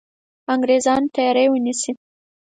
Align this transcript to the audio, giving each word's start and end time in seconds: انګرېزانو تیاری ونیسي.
انګرېزانو 0.53 1.11
تیاری 1.15 1.45
ونیسي. 1.51 1.91